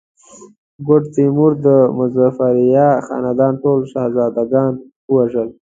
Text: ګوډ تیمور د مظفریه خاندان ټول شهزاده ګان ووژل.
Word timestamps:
ګوډ 0.85 1.03
تیمور 1.13 1.51
د 1.65 1.67
مظفریه 1.97 2.87
خاندان 3.05 3.53
ټول 3.63 3.79
شهزاده 3.91 4.43
ګان 4.51 4.73
ووژل. 5.11 5.49